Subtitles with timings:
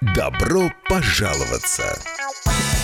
[0.00, 2.00] Добро пожаловаться!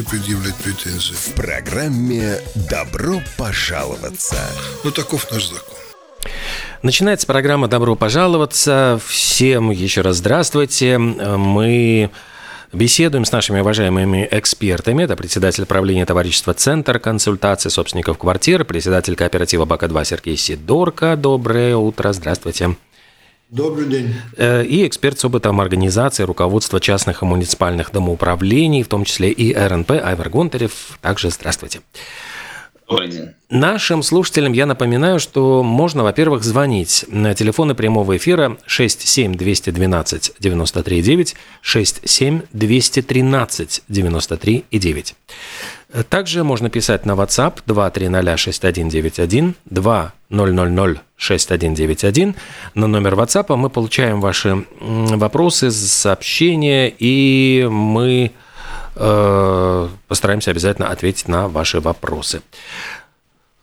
[0.00, 1.12] предъявлять претензии?
[1.12, 2.38] В программе
[2.70, 4.36] «Добро пожаловаться».
[4.84, 5.76] Ну, таков наш закон.
[6.80, 8.98] Начинается программа «Добро пожаловаться».
[9.06, 10.96] Всем еще раз здравствуйте.
[10.96, 12.10] Мы
[12.72, 15.02] беседуем с нашими уважаемыми экспертами.
[15.02, 21.16] Это председатель правления товарищества «Центр консультации собственников квартир», председатель кооператива «Бака-2» Сергей Сидорко.
[21.16, 22.76] Доброе утро, здравствуйте.
[23.52, 24.14] Добрый день.
[24.38, 29.52] Э, И эксперт с опытом организации руководства частных и муниципальных домоуправлений, в том числе и
[29.54, 30.98] РНП, Айвар Гонтарев.
[31.02, 31.80] Также здравствуйте.
[32.88, 33.28] Добрый день.
[33.50, 41.02] Нашим слушателям я напоминаю, что можно, во-первых, звонить на телефоны прямого эфира 67 212 93
[41.02, 45.14] 9, 67 213 93 и 9.
[46.08, 50.12] Также можно писать на WhatsApp 230 6191 2000
[51.16, 52.34] 6191.
[52.74, 58.32] На номер WhatsApp мы получаем ваши вопросы, сообщения, и мы
[58.96, 62.42] э, постараемся обязательно ответить на ваши вопросы.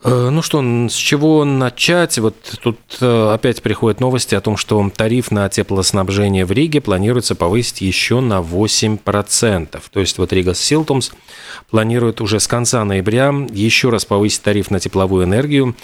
[0.04, 2.18] Э, Ну что, с чего начать?
[2.20, 7.36] Вот тут э, опять приходят новости о том, что тариф на теплоснабжение в Риге планируется
[7.36, 9.82] повысить еще на 8%.
[9.92, 11.12] То есть вот Рига Силтумс
[11.70, 15.76] планирует уже с конца ноября еще раз повысить тариф на тепловую энергию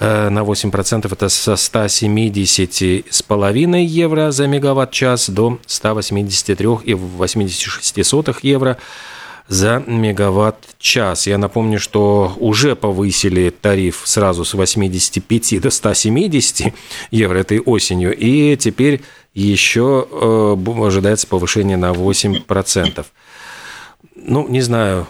[0.00, 1.12] на 8%.
[1.12, 8.78] Это со 170,5 евро за мегаватт-час до 183,86 евро
[9.48, 11.26] за мегаватт-час.
[11.26, 16.72] Я напомню, что уже повысили тариф сразу с 85 до 170
[17.10, 19.02] евро этой осенью, и теперь
[19.34, 23.04] еще э, ожидается повышение на 8%.
[24.16, 25.06] Ну, не знаю,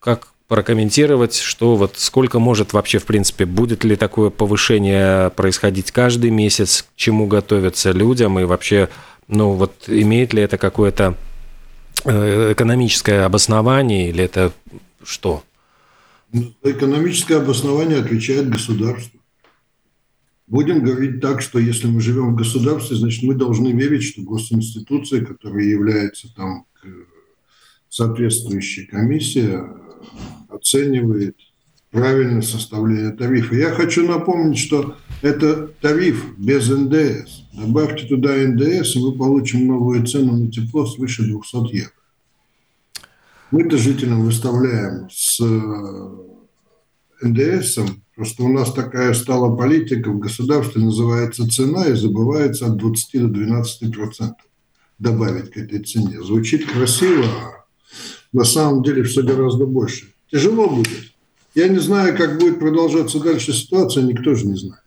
[0.00, 6.30] как прокомментировать, что вот сколько может вообще, в принципе, будет ли такое повышение происходить каждый
[6.30, 8.88] месяц, к чему готовятся людям, и вообще,
[9.28, 11.16] ну вот имеет ли это какое-то
[12.04, 14.52] э, экономическое обоснование или это
[15.02, 15.42] что?
[16.62, 19.18] Экономическое обоснование отвечает государство.
[20.46, 25.24] Будем говорить так, что если мы живем в государстве, значит, мы должны верить, что госинституция,
[25.24, 26.66] которая является там
[27.88, 29.64] соответствующей комиссия,
[30.56, 31.36] оценивает
[31.90, 33.54] правильное составление тарифа.
[33.54, 37.42] Я хочу напомнить, что это тариф без НДС.
[37.54, 41.90] Добавьте туда НДС, и мы получим новую цену на тепло свыше 200 евро.
[43.50, 47.78] Мы-то жителям выставляем с э, НДС,
[48.14, 53.28] просто у нас такая стала политика в государстве, называется цена, и забывается от 20 до
[53.28, 54.46] 12 процентов
[54.98, 56.22] добавить к этой цене.
[56.22, 57.64] Звучит красиво, а
[58.32, 60.15] на самом деле все гораздо больше.
[60.30, 61.12] Тяжело будет.
[61.54, 64.82] Я не знаю, как будет продолжаться дальше ситуация, никто же не знает.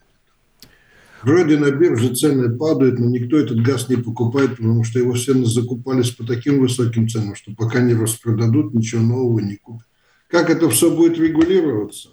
[1.24, 5.34] Вроде на бирже цены падают, но никто этот газ не покупает, потому что его все
[5.46, 9.86] закупались по таким высоким ценам, что пока не распродадут, ничего нового не купят.
[10.30, 12.10] Как это все будет регулироваться,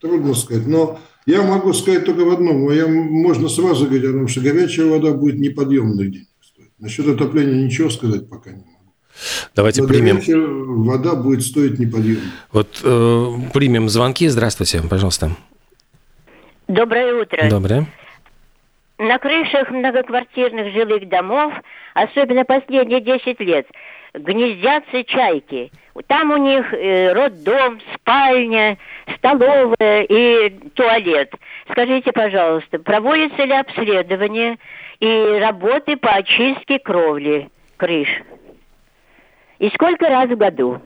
[0.00, 0.66] трудно сказать.
[0.66, 2.70] Но я могу сказать только в одном.
[2.70, 6.70] Я, можно сразу говорить о том, что горячая вода будет неподъемных денег стоить.
[6.78, 8.75] Насчет отопления ничего сказать пока не могу.
[9.54, 12.22] Давайте Но примем, горячая вода будет стоить неподъемно.
[12.52, 14.28] вот, э, примем звонки.
[14.28, 15.30] Здравствуйте, пожалуйста.
[16.68, 17.48] Доброе утро.
[17.48, 17.86] Доброе.
[18.98, 21.52] На крышах многоквартирных жилых домов,
[21.94, 23.66] особенно последние 10 лет,
[24.14, 25.70] гнездятся чайки.
[26.06, 28.78] Там у них э, роддом, спальня,
[29.16, 31.32] столовая и туалет.
[31.70, 34.56] Скажите, пожалуйста, проводится ли обследование
[35.00, 38.08] и работы по очистке кровли крыш?
[39.58, 40.80] И сколько раз в году?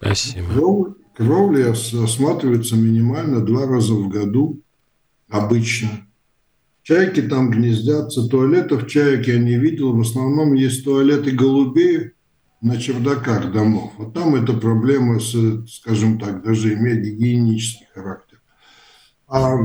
[0.00, 0.46] Спасибо.
[0.52, 4.60] Кров- Кровли ос- осматриваются минимально два раза в году
[5.28, 5.88] обычно.
[6.82, 9.94] Чайки там гнездятся, туалетов чайки я не видел.
[9.94, 12.12] В основном есть туалеты голубей
[12.60, 13.92] на чердаках домов.
[13.98, 15.34] Вот там эта проблема, с,
[15.68, 18.40] скажем так, даже имеет гигиенический характер.
[19.28, 19.56] А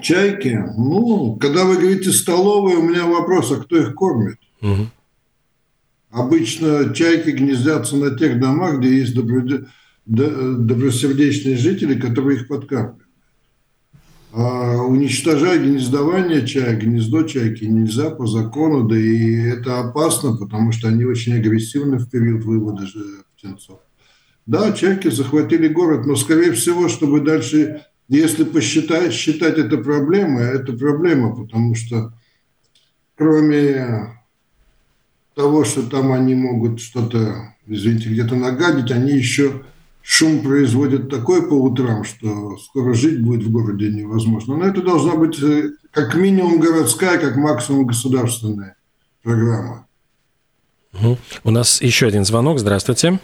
[0.00, 4.36] чайки, ну, когда вы говорите столовые, у меня вопрос, а кто их кормит?
[4.62, 4.86] Угу.
[6.16, 9.14] Обычно чайки гнездятся на тех домах, где есть
[10.06, 13.02] добросердечные жители, которые их подкармливают.
[14.32, 20.88] А уничтожать гнездование чая, гнездо чайки нельзя по закону, да и это опасно, потому что
[20.88, 22.86] они очень агрессивны в период вывода
[23.36, 23.80] птенцов.
[24.46, 30.72] Да, чайки захватили город, но, скорее всего, чтобы дальше, если посчитать, считать это проблемой, это
[30.72, 32.14] проблема, потому что
[33.16, 34.16] кроме
[35.36, 39.62] того, что там они могут что-то, извините, где-то нагадить, они еще
[40.02, 44.56] шум производят такой по утрам, что скоро жить будет в городе невозможно.
[44.56, 48.76] Но это должна быть э, как минимум городская, как максимум государственная
[49.22, 49.86] программа.
[50.94, 51.18] Угу.
[51.44, 52.58] У нас еще один звонок.
[52.58, 53.18] Здравствуйте.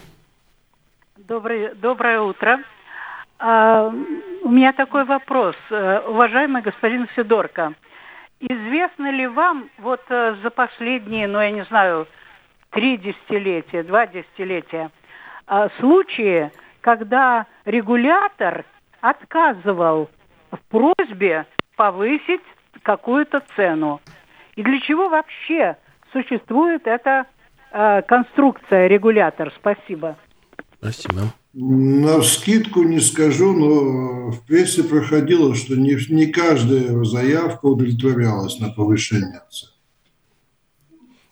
[1.17, 2.59] Доброе, доброе утро.
[3.39, 3.91] А,
[4.43, 5.55] у меня такой вопрос.
[5.71, 7.73] Э, уважаемый господин Федорко,
[8.45, 12.07] Известно ли вам вот э, за последние, ну я не знаю,
[12.71, 14.91] три десятилетия, два десятилетия,
[15.47, 16.51] э, случаи,
[16.81, 18.65] когда регулятор
[18.99, 20.09] отказывал
[20.51, 21.45] в просьбе
[21.77, 22.43] повысить
[22.81, 24.01] какую-то цену?
[24.57, 25.77] И для чего вообще
[26.11, 27.27] существует эта
[27.71, 29.53] э, конструкция регулятор?
[29.55, 30.17] Спасибо.
[30.83, 31.33] Спасибо.
[31.53, 38.69] На скидку не скажу, но в прессе проходило, что не, не каждая заявка удовлетворялась на
[38.69, 39.69] повышение цен.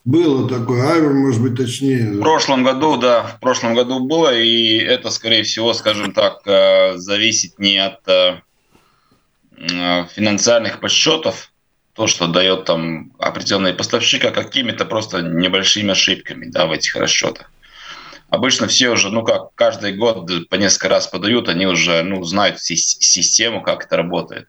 [0.05, 2.13] Было такое, Айвер, может быть, точнее.
[2.13, 6.97] В прошлом году, да, в прошлом году было, и это, скорее всего, скажем так, э,
[6.97, 8.41] зависит не от э,
[9.57, 11.51] э, финансовых подсчетов,
[11.93, 17.51] то, что дает там определенный поставщик, а какими-то просто небольшими ошибками да, в этих расчетах
[18.31, 22.59] обычно все уже, ну как, каждый год по несколько раз подают, они уже, ну, знают
[22.59, 24.47] систему, как это работает.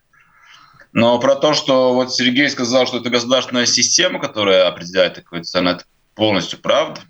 [0.93, 5.71] Но про то, что вот Сергей сказал, что это государственная система, которая определяет такую цену,
[5.71, 5.85] это
[6.15, 7.01] полностью правда.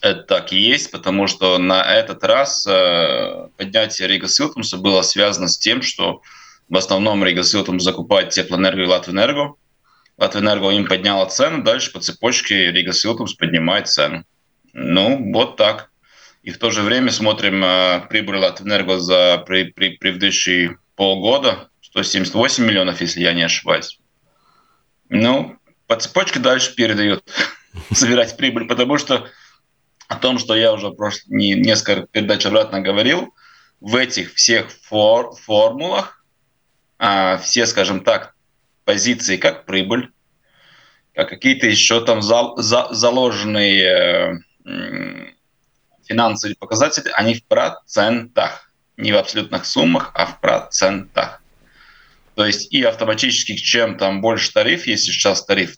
[0.00, 5.48] Это так и есть, потому что на этот раз э, поднятие Рига Силтумса было связано
[5.48, 6.22] с тем, что
[6.68, 9.54] в основном Рига Силтумс закупает теплоэнергию и Латвэнерго.
[10.18, 14.24] Латвэнерго им подняла цену, дальше по цепочке Рига Силтумс поднимает цену.
[14.72, 15.90] Ну, вот так.
[16.42, 22.64] И в то же время смотрим э, прибыль Латвэнерго за при, при, предыдущие полгода, 178
[22.64, 24.00] миллионов, если я не ошибаюсь.
[25.08, 25.56] Ну,
[25.86, 27.24] по цепочке дальше передают
[27.92, 29.28] собирать прибыль, потому что
[30.08, 31.26] о том, что я уже прош...
[31.26, 33.34] не, несколько передач обратно говорил,
[33.80, 35.34] в этих всех фор...
[35.34, 36.24] формулах
[36.98, 38.34] а, все, скажем так,
[38.84, 40.10] позиции как прибыль,
[41.14, 42.56] как какие-то еще там зал...
[42.56, 42.88] за...
[42.90, 44.38] заложенные э,
[46.06, 51.42] финансовые показатели, они в процентах, не в абсолютных суммах, а в процентах.
[52.34, 55.76] То есть и автоматически, чем там больше тариф, если сейчас тариф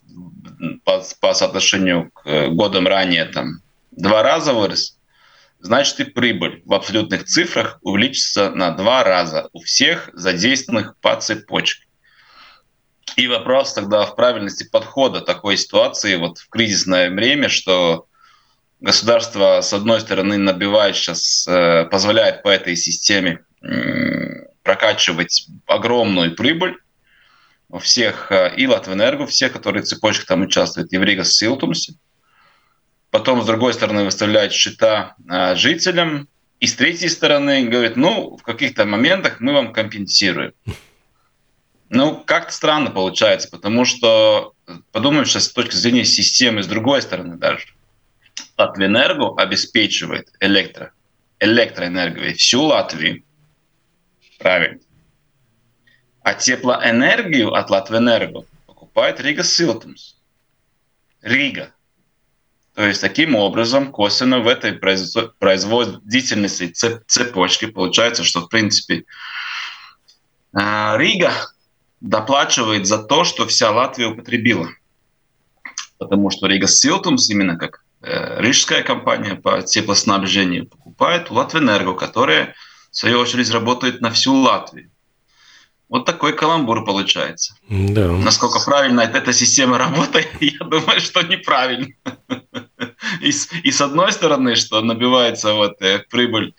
[0.85, 4.99] по, по соотношению к э, годам ранее там два раза вырос,
[5.59, 11.87] значит и прибыль в абсолютных цифрах увеличится на два раза у всех задействованных по цепочке.
[13.17, 18.07] И вопрос тогда в правильности подхода такой ситуации вот в кризисное время, что
[18.81, 23.45] государство, с одной стороны, набивает сейчас, э, позволяет по этой системе
[24.63, 26.77] прокачивать огромную прибыль
[27.69, 31.95] у всех, э, и Латвэнерго, все, которые цепочка там участвуют, и в Рига Силтумсе.
[33.11, 38.43] Потом, с другой стороны, выставляет счета э, жителям, и с третьей стороны говорит, ну, в
[38.43, 40.53] каких-то моментах мы вам компенсируем.
[41.93, 44.53] Ну, как-то странно получается, потому что
[44.93, 47.67] подумаем сейчас с точки зрения системы, с другой стороны даже–
[48.61, 50.93] Латвэнерго обеспечивает электро,
[51.39, 53.23] электроэнергией всю Латвию.
[54.39, 54.81] Правильно.
[56.23, 60.17] А теплоэнергию от Латвэнерго покупает Рига Силтумс.
[61.23, 61.73] Рига.
[62.75, 66.73] То есть таким образом косвенно в этой производительности
[67.07, 69.05] цепочки получается, что в принципе
[70.53, 71.33] а, Рига
[72.01, 74.69] доплачивает за то, что вся Латвия употребила.
[75.99, 82.55] Потому что Рига Силтумс именно как рижская компания по теплоснабжению покупает у Латвэнерго, которая,
[82.91, 84.91] в свою очередь, работает на всю Латвию.
[85.91, 87.57] Вот такой каламбур получается.
[87.69, 88.13] Да.
[88.13, 91.89] Насколько правильно эта система работает, я думаю, что неправильно.
[93.21, 93.31] И,
[93.65, 96.55] и с одной стороны, что набивается вот э, прибыль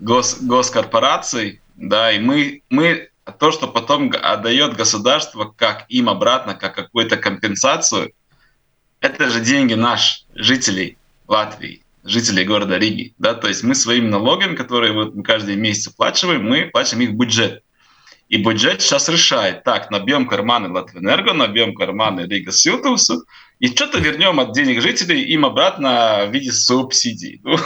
[0.00, 6.74] гос, госкорпораций, да, и мы, мы то, что потом отдает государство как им обратно, как
[6.74, 8.12] какую-то компенсацию,
[9.02, 10.96] это же деньги наших жителей
[11.28, 13.12] Латвии, жителей города Риги.
[13.18, 13.34] Да?
[13.34, 17.62] То есть мы своими налогами, которые вот мы каждый месяц оплачиваем, мы платим их бюджет.
[18.28, 23.26] И бюджет сейчас решает, так, набьем карманы Латвэнерго, набьем карманы Рига Силтусу,
[23.58, 27.42] и что-то вернем от денег жителей им обратно в виде субсидий.
[27.44, 27.58] Ну.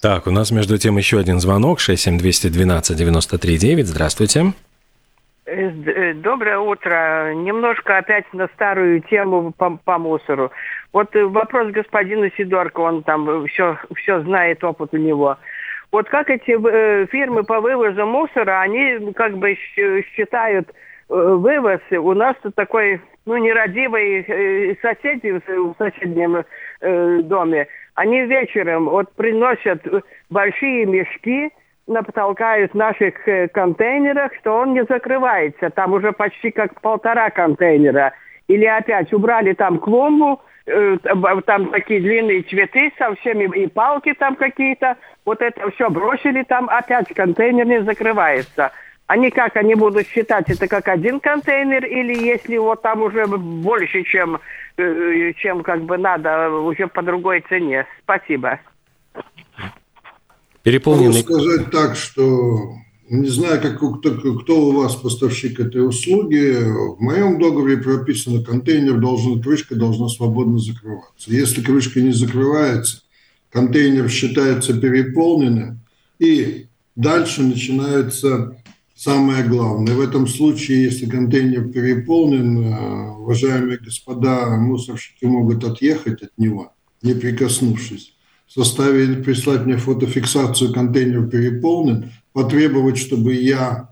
[0.00, 3.84] Так, у нас между тем еще один звонок, 67212-93-9.
[3.84, 4.40] Здравствуйте.
[4.40, 4.52] Э, э,
[5.46, 7.34] доброе утро.
[7.34, 10.50] Немножко опять на старую тему по, по мусору.
[10.92, 15.36] Вот э, вопрос господину Сидорко, он там все, все знает, опыт у него.
[15.92, 19.56] Вот как эти э, фирмы по вывозу мусора, они как бы
[20.16, 21.80] считают э, вывоз.
[21.90, 26.44] У нас тут такой, ну, нерадивый э, соседи в соседнем
[27.28, 27.68] доме.
[27.94, 29.82] Они вечером вот приносят
[30.28, 31.50] большие мешки,
[31.86, 33.14] натолкают в наших
[33.52, 35.70] контейнерах, что он не закрывается.
[35.70, 38.12] Там уже почти как полтора контейнера.
[38.48, 40.96] Или опять убрали там клумбу, Э,
[41.44, 44.96] там такие длинные цветы со всеми, и палки там какие-то.
[45.24, 48.72] Вот это все бросили там, опять контейнер не закрывается.
[49.06, 54.04] Они как, они будут считать это как один контейнер, или если вот там уже больше,
[54.04, 54.40] чем,
[54.78, 57.86] э, чем как бы надо, уже по другой цене?
[58.02, 58.58] Спасибо.
[60.64, 61.22] Переполненный...
[61.22, 62.74] Могу сказать так, что
[63.10, 66.56] не знаю, как, кто, кто у вас поставщик этой услуги.
[66.96, 71.30] В моем договоре прописано, контейнер должен, крышка должна свободно закрываться.
[71.30, 73.02] Если крышка не закрывается,
[73.50, 75.80] контейнер считается переполненным,
[76.18, 76.66] и
[76.96, 78.56] дальше начинается
[78.94, 79.94] самое главное.
[79.94, 87.12] В этом случае, если контейнер переполнен, э, уважаемые господа, мусорщики могут отъехать от него, не
[87.12, 88.13] прикоснувшись
[88.54, 93.90] составить, прислать мне фотофиксацию, контейнер переполнен, потребовать, чтобы я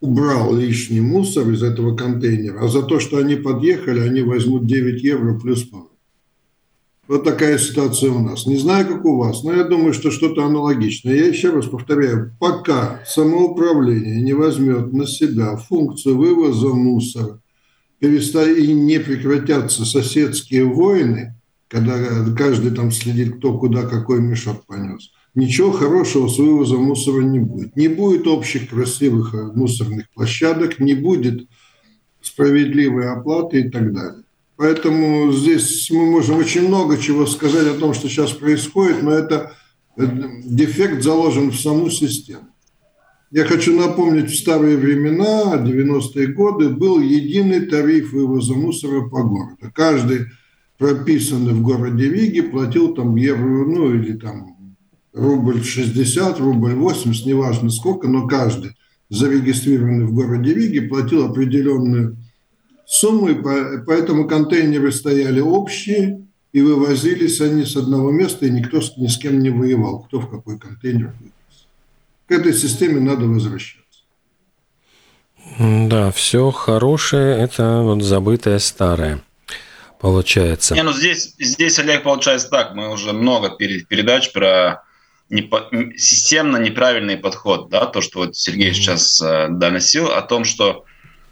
[0.00, 5.02] убрал лишний мусор из этого контейнера, а за то, что они подъехали, они возьмут 9
[5.02, 5.90] евро плюс повод.
[7.08, 8.46] Вот такая ситуация у нас.
[8.46, 11.14] Не знаю, как у вас, но я думаю, что что-то аналогичное.
[11.14, 17.40] Я еще раз повторяю, пока самоуправление не возьмет на себя функцию вывоза мусора,
[18.00, 21.35] и не прекратятся соседские войны,
[21.68, 21.96] когда
[22.36, 27.76] каждый там следит, кто куда какой мешок понес, ничего хорошего с вывозом мусора не будет.
[27.76, 31.48] Не будет общих красивых э, мусорных площадок, не будет
[32.20, 34.24] справедливой оплаты и так далее.
[34.56, 39.54] Поэтому здесь мы можем очень много чего сказать о том, что сейчас происходит, но это
[39.96, 42.48] дефект заложен в саму систему.
[43.30, 49.70] Я хочу напомнить, в старые времена, 90-е годы, был единый тариф вывоза мусора по городу.
[49.74, 50.26] Каждый
[50.78, 54.56] прописанный в городе Риге платил там евро, ну или там
[55.12, 58.72] рубль 60, рубль 80, неважно сколько, но каждый
[59.08, 62.16] зарегистрированный в городе Риге платил определенную
[62.86, 63.34] сумму, и
[63.86, 69.40] поэтому контейнеры стояли общие, и вывозились они с одного места, и никто ни с кем
[69.40, 71.66] не воевал, кто в какой контейнер вывез.
[72.26, 73.84] К этой системе надо возвращаться.
[75.58, 79.22] Да, все хорошее– это вот забытое старое
[80.00, 80.74] получается.
[80.74, 82.74] Не, ну здесь, здесь, Олег, получается так.
[82.74, 84.82] Мы уже много передач про
[85.28, 88.74] непо, системно неправильный подход, да, то, что вот Сергей mm-hmm.
[88.74, 90.84] сейчас э, доносил, о том, что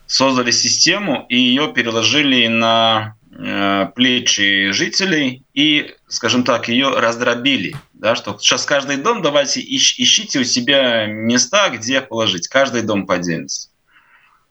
[0.07, 8.15] создали систему и ее переложили на э, плечи жителей и, скажем так, ее раздробили, да,
[8.17, 13.15] что сейчас каждый дом давайте ищ, ищите у себя места, где положить, каждый дом по
[13.15, 13.71] отдельности.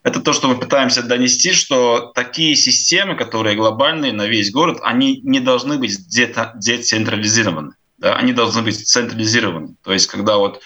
[0.03, 5.22] Это то, что мы пытаемся донести, что такие системы, которые глобальные на весь город, они
[5.24, 9.75] не должны быть децентрализированы да, они должны быть централизированы.
[9.81, 10.62] То есть, когда вот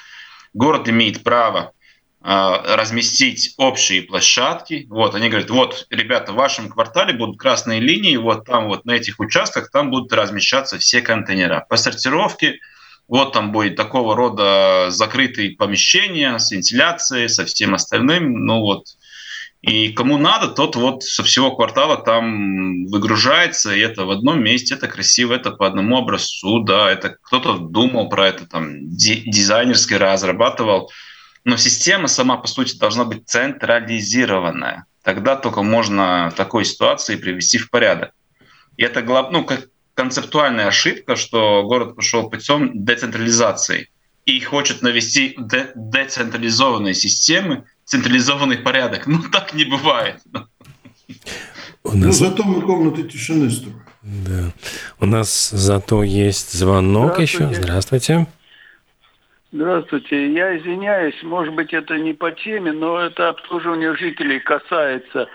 [0.54, 1.72] город имеет право
[2.24, 8.18] э, разместить общие площадки, вот, они говорят, вот, ребята, в вашем квартале будут красные линии,
[8.18, 11.64] вот там вот на этих участках там будут размещаться все контейнера.
[11.70, 12.60] По сортировке
[13.08, 18.86] вот там будет такого рода закрытые помещения с вентиляцией, со всем остальным, ну вот,
[19.62, 24.76] и кому надо, тот вот со всего квартала там выгружается, и это в одном месте,
[24.76, 30.92] это красиво, это по одному образцу, да, это кто-то думал про это, там, дизайнерски разрабатывал.
[31.44, 34.86] Но система сама, по сути, должна быть централизированная.
[35.02, 38.12] Тогда только можно такой ситуации привести в порядок.
[38.76, 43.90] И это ну, как концептуальная ошибка, что город пошел путем децентрализации
[44.26, 45.36] и хочет навести
[45.76, 49.08] децентрализованные системы, централизованный порядок.
[49.08, 50.18] Ну, так не бывает.
[51.84, 52.06] У нас...
[52.06, 53.82] Ну, зато мы комнаты тишины строим.
[54.04, 54.52] Да.
[55.00, 57.48] У нас зато есть звонок еще.
[57.54, 58.28] Здравствуйте.
[59.54, 60.34] Здравствуйте.
[60.34, 65.28] Я извиняюсь, может быть, это не по теме, но это обслуживание жителей касается.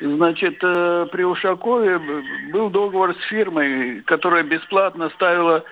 [0.00, 2.00] Значит, э, при Ушакове
[2.52, 5.64] был договор с фирмой, которая бесплатно ставила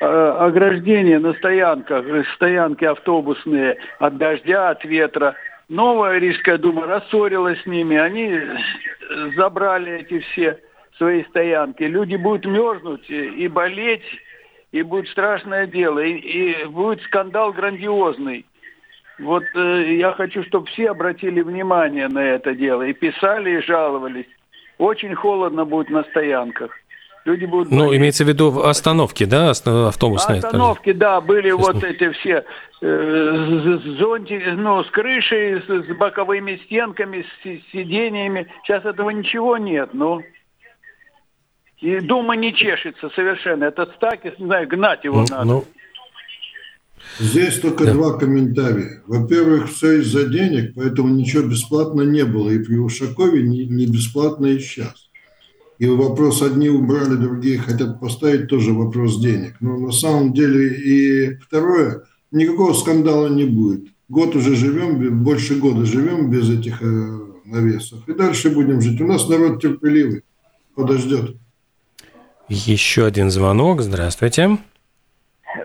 [0.00, 5.34] э, ограждение на стоянках, стоянки автобусные от дождя, от ветра.
[5.72, 8.38] Новая Рижская дума рассорилась с ними, они
[9.34, 10.60] забрали эти все
[10.98, 11.82] свои стоянки.
[11.84, 14.04] Люди будут мерзнуть и болеть,
[14.70, 18.44] и будет страшное дело, и, и будет скандал грандиозный.
[19.18, 24.28] Вот э, я хочу, чтобы все обратили внимание на это дело и писали, и жаловались.
[24.76, 26.76] Очень холодно будет на стоянках.
[27.24, 27.70] Люди будут...
[27.70, 30.38] Ну, имеется в виду остановки, да, автобусные?
[30.38, 31.60] Остановки, да, были Сейчас...
[31.60, 32.44] вот эти все
[32.80, 38.48] э, зонтики, ну, с крышей, с, с боковыми стенками, с сидениями.
[38.64, 40.22] Сейчас этого ничего нет, ну...
[41.78, 43.64] И дума не чешется совершенно.
[43.64, 45.44] Этот Стакис, не знаю, гнать его ну, надо.
[45.44, 45.64] Ну...
[47.18, 47.92] Здесь только да.
[47.92, 49.02] два комментария.
[49.06, 52.50] Во-первых, все из-за денег, поэтому ничего бесплатно не было.
[52.50, 55.10] И при Ушакове не, не бесплатно и сейчас.
[55.82, 59.56] И вопрос одни убрали, другие хотят поставить, тоже вопрос денег.
[59.58, 63.88] Но на самом деле и второе, никакого скандала не будет.
[64.08, 66.86] Год уже живем, больше года живем без этих э,
[67.44, 68.08] навесов.
[68.08, 69.00] И дальше будем жить.
[69.00, 70.22] У нас народ терпеливый,
[70.76, 71.34] подождет.
[72.48, 73.80] Еще один звонок.
[73.80, 74.58] Здравствуйте.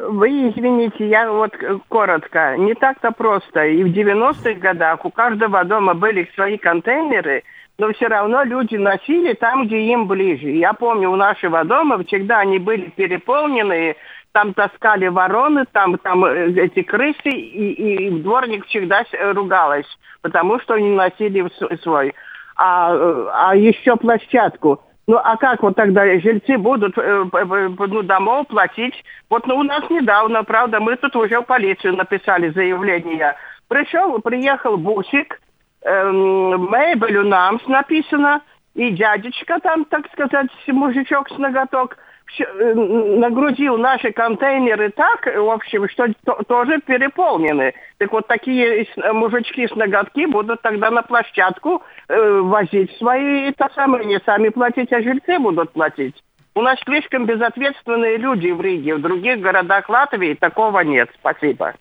[0.09, 1.51] Вы извините, я вот
[1.89, 2.55] коротко.
[2.57, 3.67] Не так-то просто.
[3.67, 7.43] И в 90-х годах у каждого дома были свои контейнеры,
[7.77, 10.49] но все равно люди носили там, где им ближе.
[10.49, 13.95] Я помню, у нашего дома всегда они были переполнены,
[14.31, 19.03] там таскали вороны, там, там э, эти крысы, и, и дворник всегда
[19.33, 19.87] ругалась,
[20.21, 21.47] потому что они носили
[21.81, 22.13] свой.
[22.55, 24.81] А, э, а еще площадку.
[25.07, 28.95] Ну а как вот тогда жильцы будут э, ну, домов платить?
[29.29, 33.35] Вот ну, у нас недавно, правда, мы тут уже в полицию написали заявление.
[33.69, 35.39] Пришел, приехал бусик,
[35.81, 38.41] эм, мебель у нас написано,
[38.73, 41.97] и дядечка там, так сказать, мужичок с ноготок–
[42.39, 47.73] Э, нагрузил наши контейнеры так, в общем, что то, тоже переполнены.
[47.97, 54.05] Так вот такие мужички с ноготки будут тогда на площадку э, возить свои, это самое,
[54.05, 56.15] не сами платить, а жильцы будут платить.
[56.53, 58.95] У нас слишком безответственные люди в Риге.
[58.95, 61.09] В других городах Латвии такого нет.
[61.19, 61.75] Спасибо.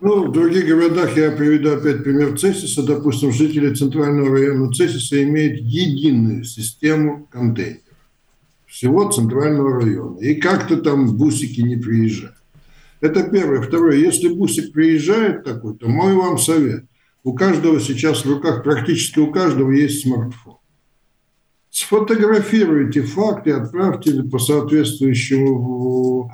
[0.00, 5.60] Ну, в других городах, я приведу опять пример Цесиса, допустим, жители центрального района Цесиса имеют
[5.60, 7.82] единую систему контейнеров
[8.68, 10.18] всего центрального района.
[10.18, 12.36] И как-то там бусики не приезжают.
[13.00, 13.62] Это первое.
[13.62, 13.96] Второе.
[13.96, 16.84] Если бусик приезжает такой, то мой вам совет.
[17.24, 20.58] У каждого сейчас в руках, практически у каждого есть смартфон.
[21.70, 26.32] Сфотографируйте факты, отправьте по соответствующему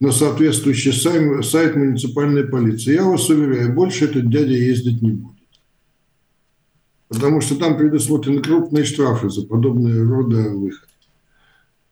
[0.00, 2.94] на соответствующий сайт, сайт муниципальной полиции.
[2.94, 5.34] Я вас уверяю, больше этот дядя ездить не будет.
[7.08, 10.88] Потому что там предусмотрены крупные штрафы за подобные рода выход.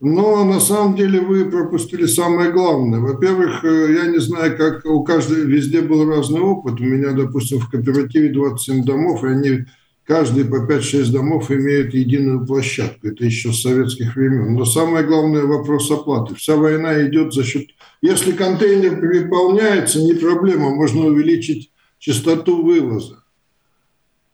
[0.05, 2.99] Но на самом деле вы пропустили самое главное.
[2.99, 6.81] Во-первых, э, я не знаю, как у каждого, везде был разный опыт.
[6.81, 9.65] У меня, допустим, в кооперативе 27 домов, и они
[10.07, 13.09] каждый по 5-6 домов имеют единую площадку.
[13.09, 14.55] Это еще с советских времен.
[14.55, 16.35] Но самое главное вопрос оплаты.
[16.35, 17.69] Вся война идет за счет...
[18.01, 23.23] Если контейнер переполняется, не проблема, можно увеличить частоту вывоза.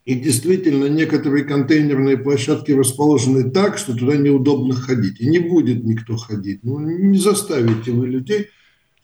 [0.09, 5.21] И действительно, некоторые контейнерные площадки расположены так, что туда неудобно ходить.
[5.21, 6.61] И не будет никто ходить.
[6.63, 8.47] Ну, не заставите вы людей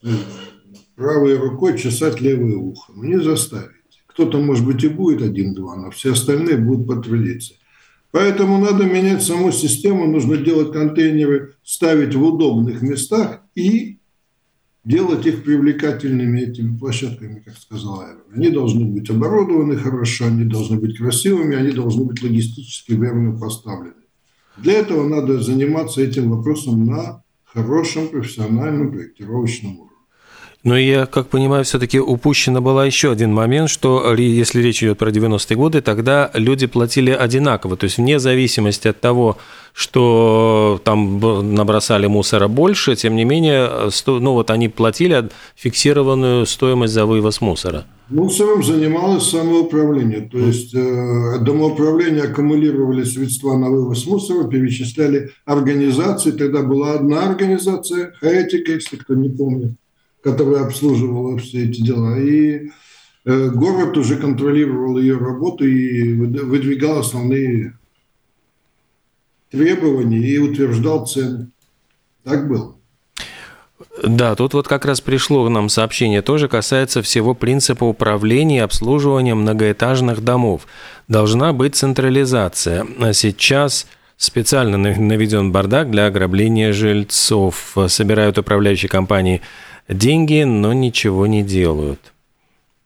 [0.02, 0.08] э,
[0.96, 2.90] правой рукой чесать левое ухо.
[2.96, 3.83] Ну, не заставите.
[4.14, 7.54] Кто-то, может быть, и будет один-два, но все остальные будут потрудиться.
[8.12, 13.98] Поэтому надо менять саму систему, нужно делать контейнеры, ставить в удобных местах и
[14.84, 18.22] делать их привлекательными этими площадками, как сказал Айвен.
[18.32, 23.94] Они должны быть оборудованы хорошо, они должны быть красивыми, они должны быть логистически верно поставлены.
[24.56, 29.93] Для этого надо заниматься этим вопросом на хорошем профессиональном проектировочном уровне.
[30.64, 35.10] Но я, как понимаю, все-таки упущено было еще один момент, что если речь идет про
[35.10, 39.36] 90-е годы, тогда люди платили одинаково, то есть вне зависимости от того,
[39.74, 41.20] что там
[41.54, 43.68] набросали мусора больше, тем не менее,
[44.06, 47.84] ну вот они платили фиксированную стоимость за вывоз мусора.
[48.08, 56.62] Мусором занималось самоуправление, то есть э, домоуправление аккумулировали средства на вывоз мусора, перечисляли организации, тогда
[56.62, 59.72] была одна организация, Хаэтика, если кто не помнит,
[60.24, 62.18] которая обслуживала все эти дела.
[62.18, 62.70] И
[63.26, 67.78] э, город уже контролировал ее работу и выдвигал основные
[69.50, 71.50] требования и утверждал цены.
[72.24, 72.74] Так было.
[74.02, 79.34] Да, тут вот как раз пришло нам сообщение, тоже касается всего принципа управления и обслуживания
[79.34, 80.66] многоэтажных домов.
[81.06, 82.86] Должна быть централизация.
[82.98, 87.76] А сейчас специально наведен бардак для ограбления жильцов.
[87.88, 89.42] Собирают управляющие компании
[89.88, 92.12] деньги, но ничего не делают.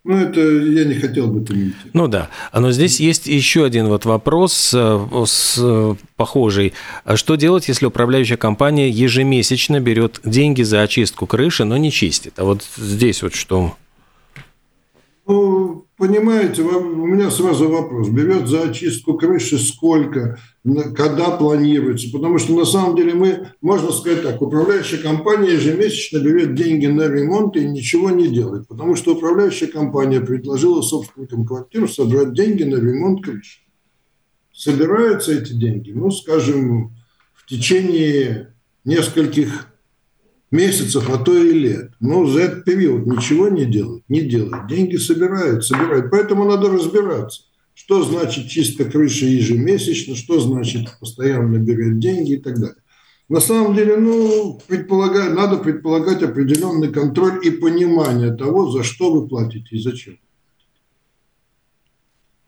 [0.05, 1.93] Ну, это я не хотел бы комментировать.
[1.93, 2.31] Ну да.
[2.55, 6.73] Но здесь есть еще один вот вопрос э, с, похожий.
[7.05, 12.39] А что делать, если управляющая компания ежемесячно берет деньги за очистку крыши, но не чистит?
[12.39, 13.75] А вот здесь вот что
[15.29, 18.09] ну, понимаете, у меня сразу вопрос.
[18.09, 20.39] Берет за очистку крыши сколько,
[20.97, 22.09] когда планируется?
[22.11, 27.09] Потому что на самом деле мы, можно сказать так, управляющая компания ежемесячно берет деньги на
[27.09, 28.69] ремонт и ничего не делает.
[28.69, 33.61] Потому что управляющая компания предложила собственникам квартир собрать деньги на ремонт крыши.
[34.53, 36.97] Собираются эти деньги, ну, скажем,
[37.35, 39.69] в течение нескольких
[40.51, 41.93] месяцев, а то и лет.
[42.01, 44.67] Но за этот период ничего не делают, не делают.
[44.67, 46.11] Деньги собирают, собирают.
[46.11, 47.43] Поэтому надо разбираться,
[47.75, 52.77] что значит чистка крыши ежемесячно, что значит постоянно берет деньги и так далее.
[53.29, 59.29] На самом деле, ну, предполагаю, надо предполагать определенный контроль и понимание того, за что вы
[59.29, 60.19] платите и зачем.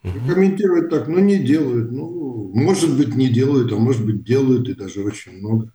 [0.03, 1.93] И комментировать так, ну, не делают.
[1.93, 5.71] Ну, может быть, не делают, а может быть, делают и даже очень много.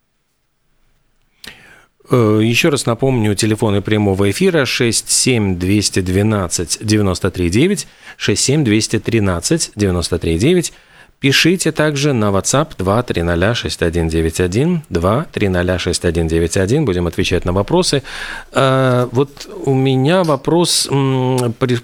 [2.09, 7.87] Э, еще раз напомню, телефоны прямого эфира 67 212 93 9,
[8.17, 10.73] 67 213 93 9.
[11.19, 18.03] Пишите также на WhatsApp 2306191, 2306191, будем отвечать на вопросы.
[18.51, 20.87] Э, вот у меня вопрос,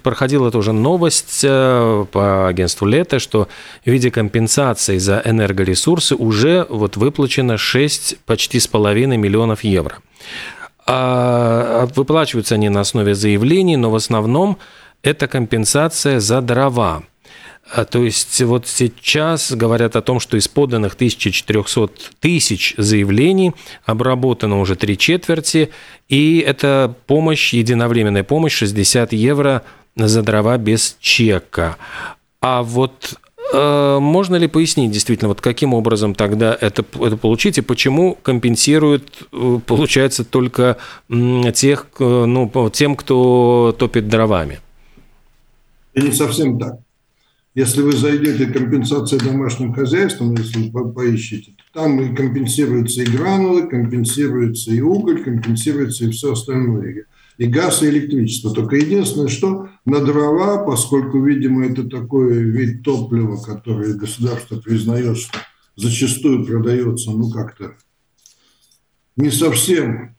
[0.04, 3.48] проходила тоже новость э, по агентству Лето, что
[3.86, 10.00] в виде компенсации за энергоресурсы уже вот выплачено 6 почти с половиной миллионов евро.
[10.86, 14.58] А, выплачиваются они на основе заявлений, но в основном
[15.04, 17.04] это компенсация за дрова.
[17.70, 23.54] А, то есть вот сейчас говорят о том, что из поданных 1400 тысяч заявлений
[23.86, 25.70] обработано уже три четверти,
[26.10, 29.64] и это помощь, единовременная помощь 60 евро
[29.96, 31.78] за дрова без чека.
[32.42, 33.14] А вот
[33.54, 39.28] э, можно ли пояснить действительно, вот каким образом тогда это, это получить и почему компенсируют,
[39.32, 40.78] э, получается, только
[41.54, 44.60] тех, ну, тем, кто топит дровами?
[45.94, 46.80] И не совсем так.
[47.54, 53.68] Если вы зайдете компенсация домашним хозяйством, если вы поищите, то там и компенсируются и гранулы,
[53.68, 57.08] компенсируется и уголь, компенсируется и все остальное.
[57.38, 58.54] И газ, и электричество.
[58.54, 65.38] Только единственное, что на дрова, поскольку, видимо, это такой вид топлива, который государство признает, что
[65.76, 67.74] зачастую продается, ну, как-то
[69.18, 70.16] не совсем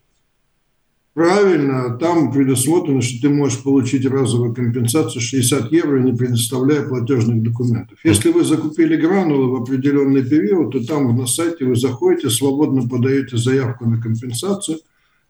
[1.15, 7.99] Правильно, там предусмотрено, что ты можешь получить разовую компенсацию 60 евро, не предоставляя платежных документов.
[8.03, 13.37] Если вы закупили гранулы в определенный период, то там на сайте вы заходите, свободно подаете
[13.37, 14.79] заявку на компенсацию,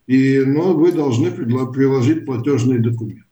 [0.07, 3.25] и, но вы должны приложить платежные документы.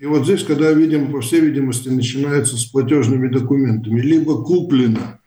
[0.00, 5.20] И вот здесь, когда видим, по всей видимости, начинается с платежными документами, либо куплено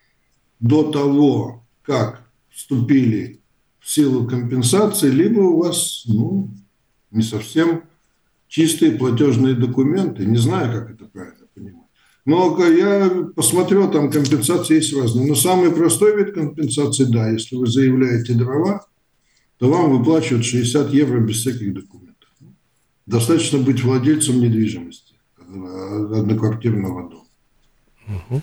[0.59, 3.39] до того, как вступили
[3.79, 6.49] в силу компенсации, либо у вас ну,
[7.15, 7.83] не совсем
[8.47, 10.25] чистые платежные документы.
[10.25, 11.85] Не знаю, как это правильно понимать.
[12.25, 15.27] Но я посмотрел, там компенсации есть разные.
[15.27, 18.85] Но самый простой вид компенсации, да, если вы заявляете дрова,
[19.57, 22.29] то вам выплачивают 60 евро без всяких документов.
[23.05, 27.25] Достаточно быть владельцем недвижимости, одноквартирного дома.
[28.07, 28.41] Угу.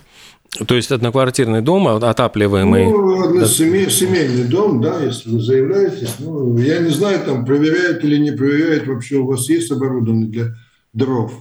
[0.67, 2.85] То есть одноквартирный дом, а отапливаемый?
[2.85, 6.15] Ну, семей, семейный дом, да, если вы заявляетесь.
[6.19, 10.55] Ну, я не знаю, там проверяют или не проверяют, вообще у вас есть оборудование для
[10.93, 11.33] дров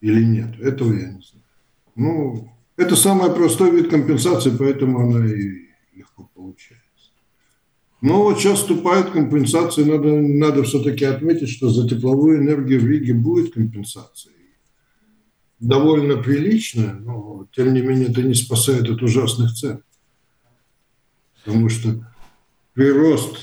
[0.00, 0.58] или нет.
[0.60, 1.44] Этого я не знаю.
[1.94, 6.80] Ну, это самый простой вид компенсации, поэтому она и легко получается.
[8.00, 13.14] Но вот сейчас вступает компенсация, надо, надо все-таки отметить, что за тепловую энергию в Риге
[13.14, 14.32] будет компенсация
[15.60, 19.82] довольно приличная, но тем не менее это не спасает от ужасных цен.
[21.44, 22.06] Потому что
[22.74, 23.36] прирост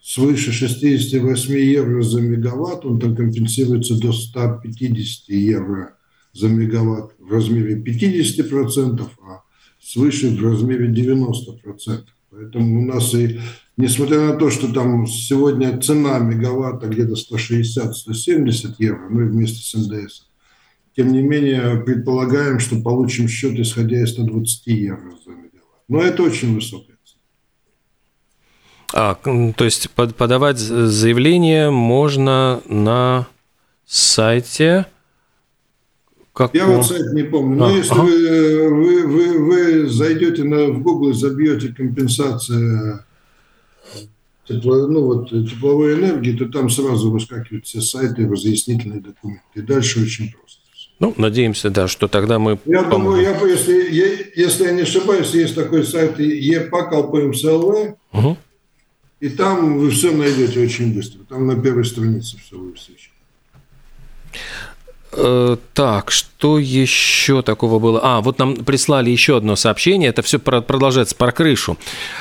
[0.00, 5.96] свыше 68 евро за мегаватт, он там компенсируется до 150 евро
[6.32, 9.42] за мегаватт в размере 50%, а
[9.80, 12.04] свыше в размере 90%.
[12.30, 13.40] Поэтому у нас и,
[13.76, 19.74] несмотря на то, что там сегодня цена мегаватта где-то 160-170 евро, ну и вместе с
[19.74, 20.29] НДС,
[20.96, 25.84] тем не менее, предполагаем, что получим счет, исходя из 120 евро за мегаватт.
[25.88, 27.20] Но это очень высокая цена.
[28.92, 29.14] А,
[29.52, 33.28] то есть подавать заявление можно на
[33.86, 34.86] сайте
[36.32, 37.56] как Я вот сайт не помню.
[37.56, 38.02] Но а, если ага.
[38.02, 43.04] вы, вы, вы, вы зайдете на, в Google, забьете компенсация
[44.46, 49.42] тепло, ну, вот, тепловой энергии, то там сразу выскакивают все сайты, разъяснительные документы.
[49.54, 50.49] И дальше очень просто.
[51.00, 52.58] Ну, надеемся, да, что тогда мы...
[52.66, 52.90] Я поможем.
[52.90, 58.36] думаю, я, если, я, если я не ошибаюсь, есть такой сайт епакал.пмслв, угу.
[59.18, 61.20] и там вы все найдете очень быстро.
[61.24, 63.10] Там на первой странице все вы встречаете.
[65.12, 68.00] Э, так, что еще такого было?
[68.02, 70.10] А, вот нам прислали еще одно сообщение.
[70.10, 71.76] Это все продолжается про крышу.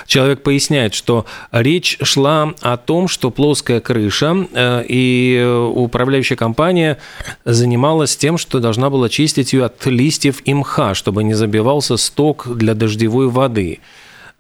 [0.08, 6.98] Человек поясняет, что речь шла о том, что плоская крыша э, и управляющая компания
[7.46, 12.48] занималась тем, что должна была чистить ее от листьев и мха, чтобы не забивался сток
[12.48, 13.80] для дождевой воды.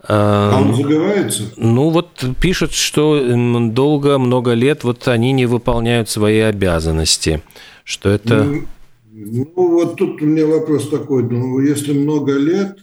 [0.07, 1.43] А он забивается?
[1.57, 3.21] Ну, вот пишут, что
[3.69, 7.43] долго, много лет вот они не выполняют свои обязанности.
[7.89, 8.43] Что это...
[8.43, 8.67] Ну,
[9.11, 11.23] ну, вот тут у меня вопрос такой.
[11.23, 12.77] Ну, если много лет,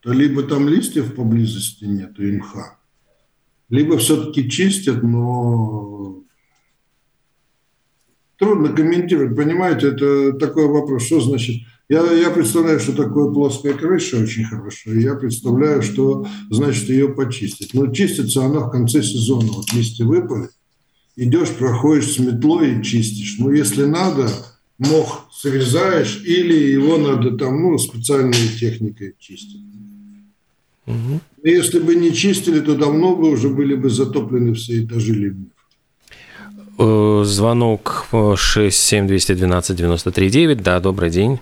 [0.00, 2.42] то либо там листьев поблизости нет, и
[3.68, 6.24] либо все-таки чистят, но
[8.36, 11.62] трудно комментировать, понимаете, это такой вопрос, что значит...
[11.88, 17.10] Я, я представляю, что такое плоская крыша очень хорошо, и я представляю, что значит ее
[17.10, 17.74] почистить.
[17.74, 20.48] Но чистится она в конце сезона, вот листья выпали,
[21.16, 23.36] идешь, проходишь с метлой и чистишь.
[23.38, 24.28] Ну, если надо,
[24.78, 29.60] мох срезаешь, или его надо там, ну, специальной техникой чистить.
[30.86, 31.20] Угу.
[31.44, 35.48] Если бы не чистили, то давно бы уже были бы затоплены все этажи ливнев.
[36.78, 40.54] Э, звонок 67212-93-9.
[40.56, 41.38] Да, добрый день.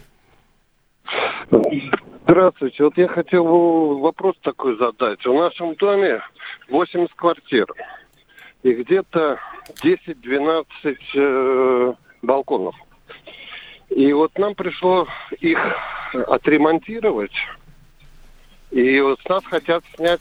[2.24, 2.84] Здравствуйте.
[2.84, 5.24] Вот я хотел вопрос такой задать.
[5.24, 6.20] В нашем доме
[6.68, 7.66] 80 квартир
[8.62, 9.38] и где-то
[9.82, 10.64] 10-12
[11.14, 12.74] э, балконов.
[13.88, 15.06] И вот нам пришло
[15.40, 15.58] их
[16.12, 17.32] отремонтировать.
[18.70, 20.20] И вот с нас хотят снять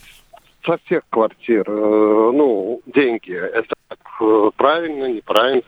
[0.65, 3.33] со всех квартир, э, ну, деньги.
[3.33, 3.75] Это
[4.21, 5.63] э, правильно, неправильно?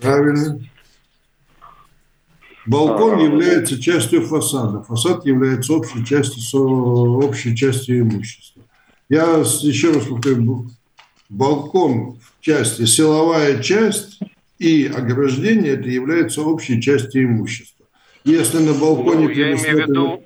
[0.00, 0.60] Правильно.
[2.66, 4.82] Балкон а, является частью фасада.
[4.82, 8.62] Фасад является общей частью, общей частью имущества.
[9.10, 10.66] Я еще раз повторю,
[11.28, 14.18] балкон в части, силовая часть
[14.58, 17.86] и ограждение это является общей частью имущества.
[18.24, 19.26] Если на балконе...
[19.26, 20.22] Ну, я имею в виду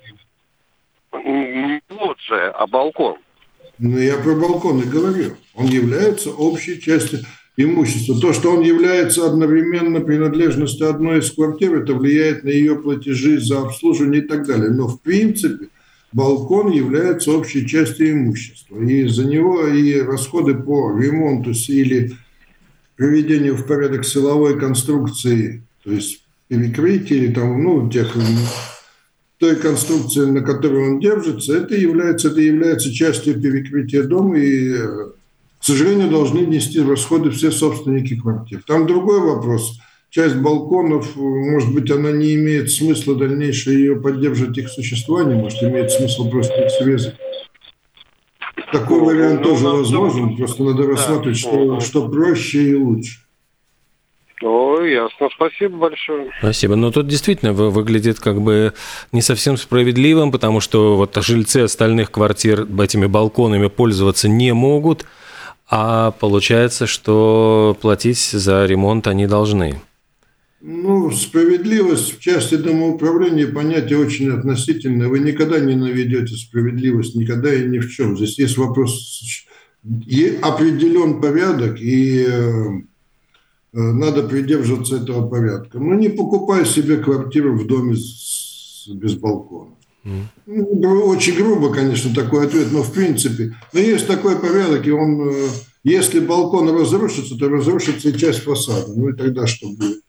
[1.13, 3.17] не лоджия, а балкон.
[3.77, 5.35] Ну, я про балкон и говорю.
[5.55, 7.19] Он является общей частью
[7.57, 8.19] имущества.
[8.19, 13.61] То, что он является одновременно принадлежностью одной из квартир, это влияет на ее платежи за
[13.61, 14.69] обслуживание и так далее.
[14.69, 15.67] Но в принципе
[16.11, 18.81] балкон является общей частью имущества.
[18.81, 22.13] И за него и расходы по ремонту или
[22.95, 28.15] приведению в порядок силовой конструкции, то есть перекрытие или там, ну, тех,
[29.37, 35.63] той конструкции, на которой он держится, это является, это является частью перекрытия дома и, к
[35.63, 38.63] сожалению, должны нести расходы все собственники квартир.
[38.67, 44.69] Там другой вопрос– часть балконов, может быть, она не имеет смысла дальнейшее ее поддерживать их
[44.69, 47.15] существование, может, имеет смысл просто их срезать.
[48.71, 53.19] Такой вариант тоже возможен, просто надо рассматривать, что, что проще и лучше.
[54.41, 55.27] О, ясно.
[55.35, 56.29] Спасибо большое.
[56.39, 56.75] Спасибо.
[56.75, 58.73] Но тут действительно выглядит как бы
[59.11, 65.05] не совсем справедливым, потому что вот жильцы остальных квартир этими балконами пользоваться не могут,
[65.69, 69.81] а получается, что платить за ремонт они должны.
[70.61, 75.07] Ну, справедливость в части домоуправления понятие очень относительное.
[75.07, 78.17] Вы никогда не наведете справедливость, никогда и ни в чем.
[78.17, 79.21] Здесь есть вопрос,
[80.05, 82.81] и определен порядок, и э,
[83.71, 85.79] надо придерживаться этого порядка.
[85.79, 89.71] Но не покупай себе квартиру в доме с, без балкона.
[90.03, 90.85] Mm.
[91.03, 93.55] Очень грубо, конечно, такой ответ, но в принципе.
[93.71, 95.47] Но есть такой порядок, и он, э,
[95.85, 98.91] если балкон разрушится, то разрушится и часть фасада.
[98.93, 100.03] Ну и тогда что будет?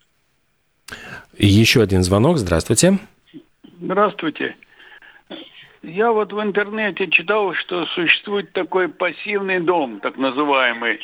[1.42, 2.36] Еще один звонок.
[2.36, 2.98] Здравствуйте.
[3.80, 4.56] Здравствуйте.
[5.82, 11.00] Я вот в интернете читал, что существует такой пассивный дом, так называемый.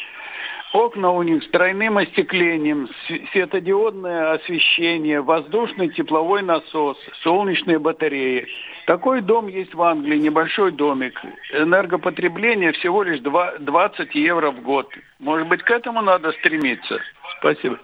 [0.74, 2.90] Окна у них с тройным остеклением,
[3.32, 8.46] светодиодное освещение, воздушный тепловой насос, солнечные батареи.
[8.86, 11.18] Такой дом есть в Англии, небольшой домик.
[11.54, 14.92] Энергопотребление всего лишь 20 евро в год.
[15.18, 17.00] Может быть, к этому надо стремиться?
[17.38, 17.78] Спасибо.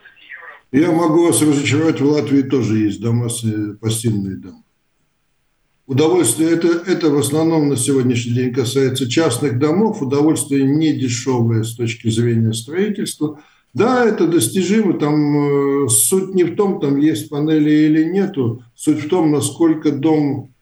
[0.72, 3.28] Я могу вас разочаровать, в Латвии тоже есть дома,
[3.78, 4.64] пассивные дома.
[5.86, 10.00] Удовольствие это, это в основном на сегодняшний день касается частных домов.
[10.00, 13.40] Удовольствие не дешевое с точки зрения строительства.
[13.74, 14.98] Да, это достижимо.
[14.98, 18.64] Там э, суть не в том, там есть панели или нету.
[18.74, 20.54] Суть в том, насколько дом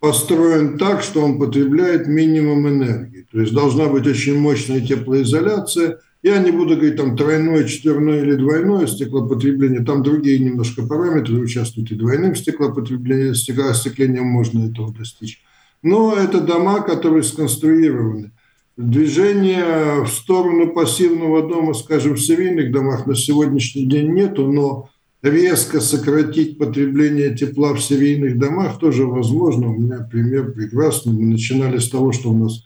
[0.00, 3.26] построен так, что он потребляет минимум энергии.
[3.30, 8.34] То есть должна быть очень мощная теплоизоляция– я не буду говорить там тройное, четверное или
[8.34, 9.84] двойное стеклопотребление.
[9.84, 15.42] Там другие немножко параметры участвуют и двойным стеклопотреблением, стеклоостеклением можно этого достичь.
[15.82, 18.32] Но это дома, которые сконструированы.
[18.78, 24.88] Движения в сторону пассивного дома, скажем, в серийных домах на сегодняшний день нету, но
[25.20, 29.68] резко сократить потребление тепла в серийных домах тоже возможно.
[29.68, 31.12] У меня пример прекрасный.
[31.12, 32.64] Мы начинали с того, что у нас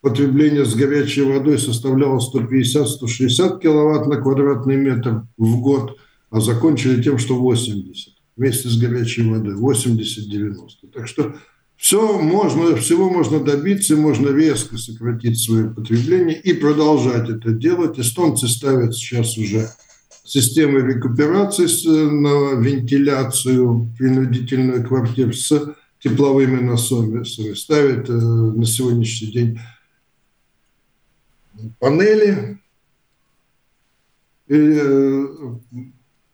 [0.00, 5.96] потребление с горячей водой составляло 150-160 киловатт на квадратный метр в год,
[6.30, 10.90] а закончили тем, что 80 вместе с горячей водой, 80-90.
[10.94, 11.34] Так что
[11.76, 17.98] все можно, всего можно добиться, можно резко сократить свое потребление и продолжать это делать.
[17.98, 19.68] Эстонцы ставят сейчас уже
[20.24, 21.66] системы рекуперации
[22.10, 27.54] на вентиляцию принудительную квартир с тепловыми насосами.
[27.54, 29.58] Ставят э, на сегодняшний день
[31.78, 32.58] панели.
[34.46, 35.26] И, э,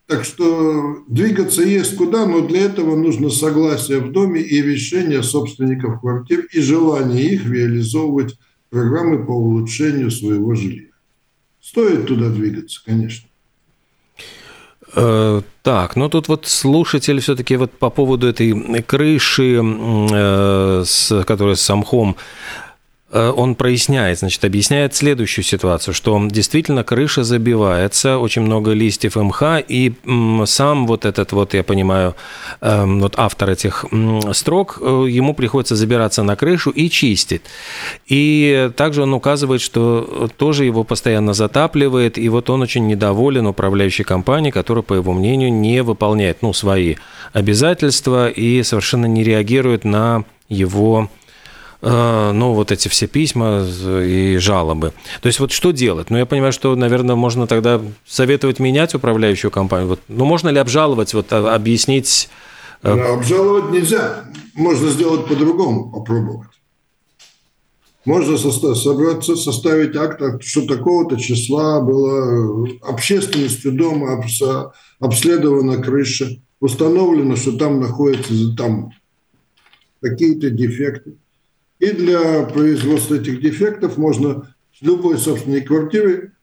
[0.07, 5.99] так что двигаться есть куда, но для этого нужно согласие в доме и решение собственников
[5.99, 8.37] квартир и желание их реализовывать
[8.69, 10.89] программы по улучшению своего жилья.
[11.59, 13.27] Стоит туда двигаться, конечно.
[14.95, 20.83] Э, так, ну тут вот слушатель все-таки вот по поводу этой крыши, э,
[21.25, 22.15] которая с самхом
[23.15, 29.93] он проясняет, значит, объясняет следующую ситуацию, что действительно крыша забивается, очень много листьев МХ, и
[30.45, 32.15] сам вот этот вот, я понимаю,
[32.61, 33.85] эм, вот автор этих
[34.33, 37.43] строк, э, ему приходится забираться на крышу и чистить.
[38.07, 44.03] И также он указывает, что тоже его постоянно затапливает, и вот он очень недоволен управляющей
[44.03, 46.95] компанией, которая, по его мнению, не выполняет, ну, свои
[47.33, 51.24] обязательства и совершенно не реагирует на его Э,
[51.91, 54.93] ну, вот эти все письма и жалобы.
[55.21, 56.09] То есть вот что делать?
[56.09, 59.89] Ну, я понимаю, что, наверное, можно тогда советовать менять управляющую компанию.
[59.89, 62.29] Вот, ну, можно ли обжаловать, вот а, объяснить?
[62.81, 64.25] Э, обжаловать нельзя.
[64.55, 66.49] Можно сделать по-другому, попробовать.
[68.05, 74.23] Можно собраться, составить акт, что такого-то числа было общественностью дома
[74.99, 78.91] обследована крыша, установлено, что там находятся там
[80.01, 81.15] какие-то дефекты.
[81.79, 86.33] И для производства этих дефектов можно любой собственник квартиры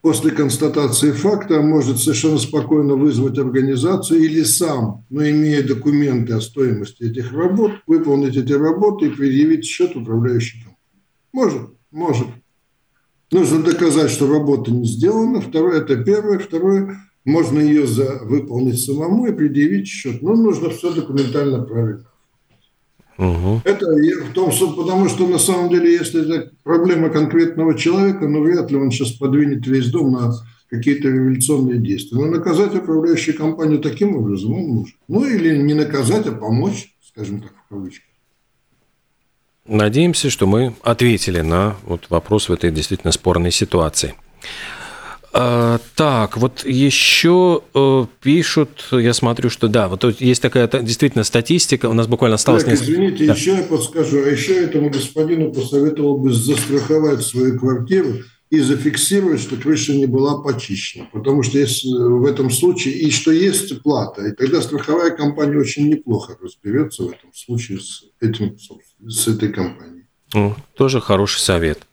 [0.00, 7.04] после констатации факта может совершенно спокойно вызвать организацию или сам, но имея документы о стоимости
[7.04, 10.78] этих работ, выполнить эти работы и предъявить счет управляющей компании.
[11.32, 12.28] Может, может.
[13.30, 15.40] Нужно доказать, что работа не сделана.
[15.40, 16.38] Второе, это первое.
[16.38, 20.22] Второе, можно ее за, выполнить самому и предъявить счет.
[20.22, 22.07] Но нужно все документально правильно.
[23.18, 23.62] Угу.
[23.64, 28.42] Это в том, что, потому что на самом деле, если это проблема конкретного человека, ну
[28.42, 30.32] вряд ли он сейчас подвинет весь дом на
[30.70, 32.18] какие-то революционные действия.
[32.18, 34.94] Но наказать управляющую компанию таким образом он может.
[35.08, 38.04] Ну или не наказать, а помочь, скажем так, в кавычках.
[39.66, 44.14] Надеемся, что мы ответили на вот вопрос в этой действительно спорной ситуации.
[45.32, 51.86] А, так, вот еще э, пишут, я смотрю, что да, вот есть такая действительно статистика,
[51.86, 52.64] у нас буквально осталось...
[52.64, 52.92] Так, несколько...
[52.92, 53.34] извините, да.
[53.34, 58.14] еще я подскажу, а еще этому господину посоветовал бы застраховать свою квартиру
[58.50, 61.08] и зафиксировать, что крыша не была почищена.
[61.12, 65.88] Потому что если в этом случае, и что есть плата, и тогда страховая компания очень
[65.88, 68.56] неплохо разберется в этом случае с, этим,
[69.06, 70.06] с этой компанией.
[70.74, 71.87] Тоже хороший совет.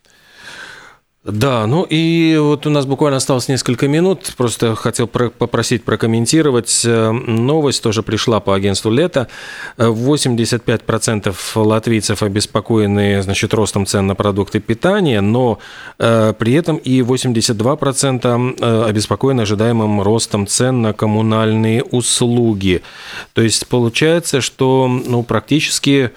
[1.25, 4.31] Да, ну и вот у нас буквально осталось несколько минут.
[4.37, 6.83] Просто хотел про- попросить прокомментировать.
[6.85, 9.27] Э, новость тоже пришла по агентству «Лето».
[9.75, 15.57] 85% латвийцев обеспокоены значит, ростом цен на продукты питания, но
[15.97, 22.83] э, при этом и 82% э, обеспокоены ожидаемым ростом цен на коммунальные услуги.
[23.33, 26.11] То есть получается, что ну, практически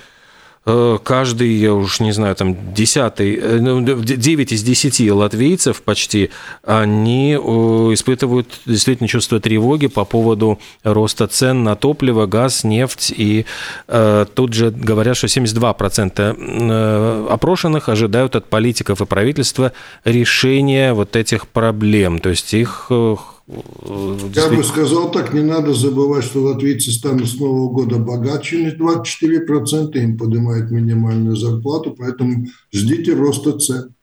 [0.65, 6.31] каждый, я уж не знаю, там, десятый, 9 ну, из 10 латвийцев почти,
[6.65, 13.13] они испытывают действительно чувство тревоги по поводу роста цен на топливо, газ, нефть.
[13.17, 13.47] И
[13.89, 19.73] э, тут же говорят, что 72% э, опрошенных ожидают от политиков и правительства
[20.05, 22.19] решения вот этих проблем.
[22.19, 22.91] То есть их
[23.49, 28.93] Я бы сказал так, не надо забывать, что латвийцы станут с Нового года богаче на
[28.93, 33.95] 24%, им поднимают минимальную зарплату, поэтому ждите роста цен.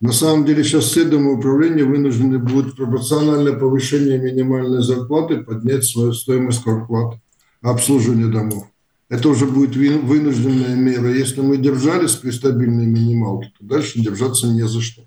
[0.00, 6.62] На самом деле сейчас все домоуправления вынуждены будут пропорциональное повышение минимальной зарплаты поднять свою стоимость
[6.62, 7.20] квартплаты
[7.60, 8.68] обслуживания домов.
[9.08, 11.12] Это уже будет вынужденная мера.
[11.12, 15.02] Если мы держались при стабильной минималке, то дальше держаться не за что.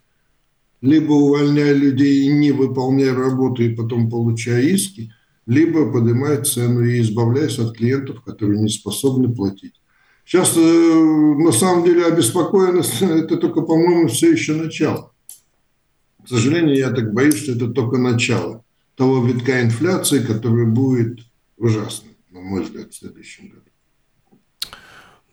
[0.84, 5.14] Либо увольняя людей и не выполняя работу, и потом получая иски,
[5.46, 9.74] либо поднимая цену и избавляясь от клиентов, которые не способны платить.
[10.26, 15.14] Сейчас, э, на самом деле, обеспокоенность– это только, по-моему, все еще начало.
[16.22, 18.64] К сожалению, я так боюсь, что это только начало
[18.96, 21.20] того витка инфляции, который будет
[21.58, 23.63] ужасным, на мой взгляд, в следующем году.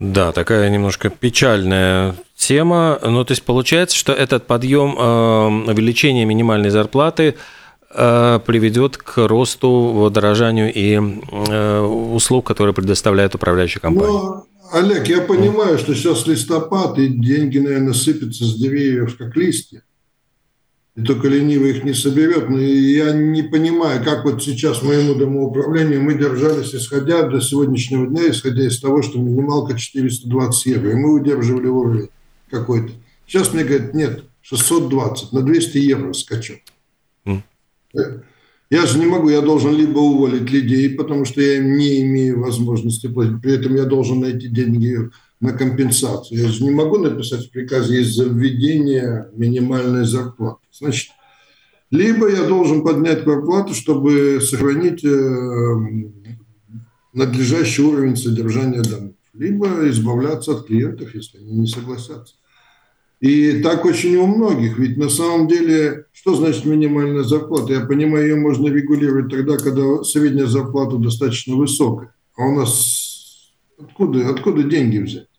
[0.00, 2.98] Да, такая немножко печальная тема.
[3.02, 7.36] Ну, то есть получается, что этот подъем, э, увеличение минимальной зарплаты
[7.94, 14.08] э, приведет к росту, дорожанию и услуг, которые предоставляют управляющие компании.
[14.08, 19.82] Но Олег, я понимаю, что сейчас листопад, и деньги, наверное, сыпятся с деревьев, как листья.
[20.96, 22.48] И только ленивый их не соберет.
[22.48, 28.30] Но я не понимаю, как вот сейчас моему домоуправлению мы держались, исходя до сегодняшнего дня,
[28.30, 32.08] исходя из того, что минималка 420 евро, и мы удерживали уровень
[32.50, 32.92] какой-то.
[33.26, 36.58] Сейчас мне говорят, нет, 620, на 200 евро скачок.
[37.24, 37.42] Mm.
[38.70, 43.08] Я же не могу, я должен либо уволить людей, потому что я не имею возможности
[43.08, 45.10] платить, при этом я должен найти деньги
[45.40, 46.40] на компенсацию.
[46.40, 50.60] Я же не могу написать в приказе из-за введения минимальной зарплаты.
[50.70, 51.10] Значит,
[51.90, 55.76] либо я должен поднять зарплату, чтобы сохранить э,
[57.12, 62.34] надлежащий уровень содержания домов, либо избавляться от клиентов, если они не согласятся.
[63.20, 64.78] И так очень у многих.
[64.78, 67.74] Ведь на самом деле, что значит минимальная зарплата?
[67.74, 72.14] Я понимаю, ее можно регулировать тогда, когда средняя зарплата достаточно высокая.
[72.36, 75.29] А у нас откуда, откуда деньги взять?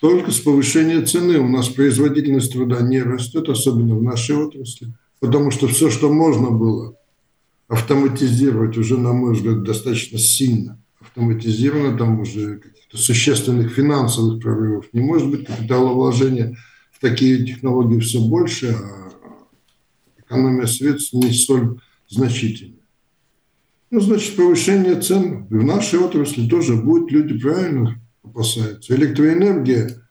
[0.00, 4.94] Только с повышения цены у нас производительность труда не растет, особенно в нашей отрасли.
[5.20, 6.96] Потому что все, что можно было
[7.68, 12.60] автоматизировать, уже, на мой взгляд, достаточно сильно автоматизировано, там уже
[12.92, 16.56] существенных финансовых прорывов не может быть, капиталовложения
[16.90, 19.10] в такие технологии все больше, а
[20.18, 22.76] экономия средств не столь значительна.
[23.90, 28.94] Ну, значит, повышение цен в нашей отрасли тоже будет, люди правильно опасаются.
[28.94, 30.02] Электроэнергия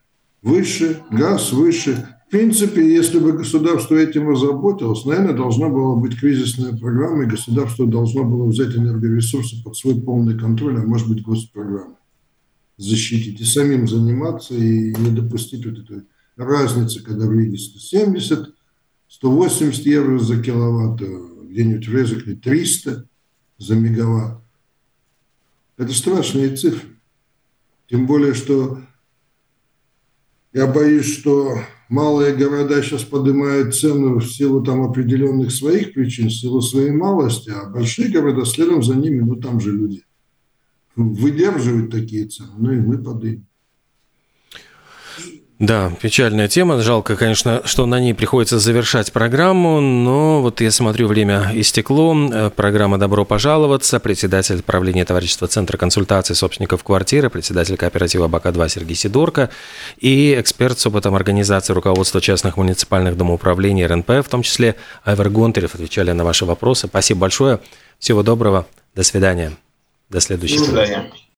[0.42, 2.08] выше, газ выше.
[2.28, 7.88] В принципе, если бы государство этим озаботилось, наверное, должна была быть кризисная программа, и государство
[7.88, 11.96] должно было взять энергоресурсы под свой полный контроль, а может быть, госпрограмма
[12.80, 16.04] защитить и самим заниматься и не допустить вот этой
[16.38, 18.56] разницы, когда в Лиге 170,
[19.10, 23.06] 180 евро за киловатт, а где-нибудь в Резекне 300
[23.58, 24.42] за мегаватт.
[25.78, 26.99] Это страшные цифры.
[27.90, 28.80] Тем более, что
[30.54, 31.60] я боюсь, что
[31.90, 37.50] малые города сейчас поднимают цену в силу там определенных своих причин, в силу своей малости,
[37.50, 40.04] а большие города следом за ними, ну там же люди
[40.96, 43.49] выдерживают такие цены, ну и мы подымем.
[45.60, 46.82] Да, печальная тема.
[46.82, 52.16] Жалко, конечно, что на ней приходится завершать программу, но вот я смотрю, время истекло.
[52.32, 54.00] Э, программа «Добро пожаловаться».
[54.00, 59.50] Председатель правления товарищества Центра консультации собственников квартиры, председатель кооператива БАКа-2 Сергей Сидорко
[59.98, 65.76] и эксперт с опытом организации руководства частных муниципальных домоуправлений РНП, в том числе Айвер Гонтарев,
[65.76, 66.88] отвечали на ваши вопросы.
[66.88, 67.60] Спасибо большое.
[68.00, 68.66] Всего доброго.
[68.96, 69.52] До свидания.
[70.10, 70.60] До следующего.
[70.60, 71.12] До свидания.